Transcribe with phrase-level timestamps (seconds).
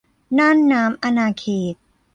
[0.37, 1.75] น่านน้ำอาณาเขต